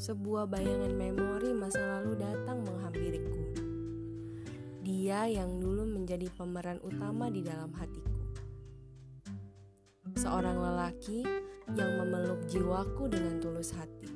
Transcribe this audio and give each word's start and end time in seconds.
sebuah 0.00 0.48
bayangan 0.48 0.96
memori 0.96 1.52
masa 1.52 2.00
lalu 2.00 2.16
datang 2.16 2.64
menghampiriku. 2.64 3.36
Dia 4.80 5.28
yang 5.28 5.60
dulu 5.60 5.84
menjadi 5.84 6.32
pemeran 6.32 6.80
utama 6.80 7.28
di 7.28 7.44
dalam 7.44 7.68
hatiku. 7.76 8.16
Seorang 10.16 10.56
lelaki 10.56 11.28
yang 11.76 12.00
memeluk 12.00 12.48
jiwaku 12.48 13.12
dengan 13.12 13.36
tulus 13.36 13.76
hati. 13.76 14.08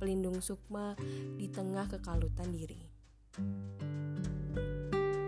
Pelindung 0.00 0.40
sukma 0.40 0.96
di 1.36 1.44
tengah 1.52 1.84
kekalutan 1.84 2.48
diri. 2.48 2.80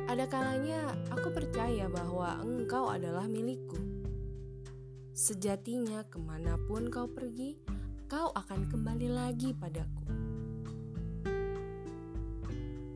Ada 0.08 0.24
kalanya 0.24 0.88
aku 1.12 1.28
percaya 1.36 1.84
bahwa 1.92 2.40
engkau 2.40 2.88
adalah 2.88 3.28
milikku. 3.28 3.76
Sejatinya 5.12 6.00
ke 6.08 6.16
mana 6.16 6.56
pun 6.64 6.88
kau 6.88 7.08
pergi, 7.08 7.75
kau 8.06 8.30
akan 8.38 8.70
kembali 8.70 9.10
lagi 9.10 9.50
padaku. 9.50 10.06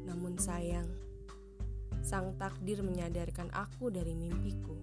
Namun 0.06 0.38
sayang, 0.38 0.86
sang 1.98 2.38
takdir 2.38 2.78
menyadarkan 2.86 3.50
aku 3.50 3.90
dari 3.90 4.14
mimpiku. 4.14 4.78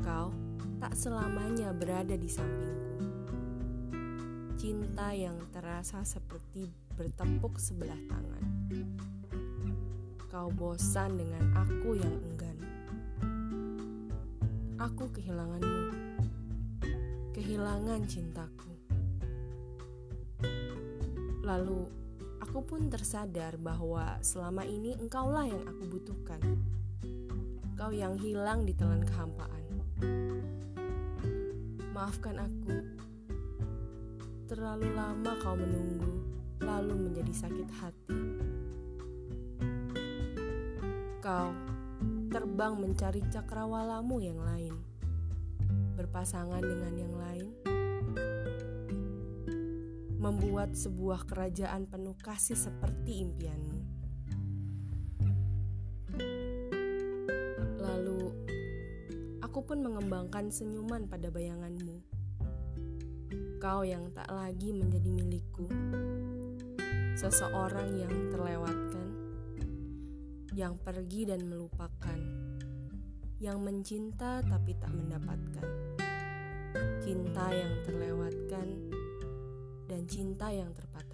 Kau 0.00 0.32
tak 0.80 0.96
selamanya 0.96 1.76
berada 1.76 2.16
di 2.16 2.32
sampingku. 2.32 2.96
Cinta 4.56 5.12
yang 5.12 5.36
terasa 5.52 6.00
seperti 6.00 6.72
bertepuk 6.96 7.60
sebelah 7.60 8.00
tangan. 8.08 8.44
Kau 10.32 10.48
bosan 10.48 11.20
dengan 11.20 11.44
aku 11.60 11.92
yang 11.92 12.16
enggan. 12.24 12.56
Aku 14.80 15.12
kehilanganmu 15.12 16.09
kehilangan 17.40 18.04
cintaku. 18.04 18.68
Lalu, 21.40 21.88
aku 22.36 22.60
pun 22.68 22.92
tersadar 22.92 23.56
bahwa 23.56 24.20
selama 24.20 24.60
ini 24.68 24.92
engkaulah 25.00 25.48
yang 25.48 25.64
aku 25.64 25.88
butuhkan. 25.88 26.36
Kau 27.80 27.96
yang 27.96 28.20
hilang 28.20 28.68
di 28.68 28.76
telan 28.76 29.00
kehampaan. 29.08 29.64
Maafkan 31.96 32.44
aku. 32.44 32.76
Terlalu 34.44 34.92
lama 34.92 35.32
kau 35.40 35.56
menunggu, 35.56 36.20
lalu 36.60 37.08
menjadi 37.08 37.32
sakit 37.32 37.68
hati. 37.80 38.22
Kau 41.24 41.56
terbang 42.28 42.76
mencari 42.76 43.24
cakrawalamu 43.32 44.16
yang 44.20 44.44
lain 44.44 44.99
berpasangan 45.98 46.62
dengan 46.62 46.94
yang 46.96 47.14
lain, 47.16 47.50
membuat 50.20 50.76
sebuah 50.76 51.24
kerajaan 51.24 51.88
penuh 51.88 52.14
kasih 52.20 52.56
seperti 52.56 53.24
impianmu. 53.24 53.80
Lalu, 57.80 58.22
aku 59.40 59.64
pun 59.64 59.80
mengembangkan 59.80 60.52
senyuman 60.52 61.08
pada 61.08 61.32
bayanganmu. 61.32 61.96
Kau 63.60 63.84
yang 63.84 64.08
tak 64.16 64.28
lagi 64.32 64.72
menjadi 64.72 65.08
milikku, 65.12 65.68
seseorang 67.16 67.92
yang 68.00 68.14
terlewatkan, 68.32 69.08
yang 70.56 70.80
pergi 70.80 71.28
dan 71.28 71.44
melupakan 71.44 72.39
yang 73.40 73.64
mencinta 73.64 74.44
tapi 74.44 74.76
tak 74.76 74.92
mendapatkan, 74.92 75.64
cinta 77.00 77.48
yang 77.48 77.72
terlewatkan, 77.88 78.68
dan 79.88 80.04
cinta 80.04 80.52
yang 80.52 80.68
terpatah. 80.76 81.09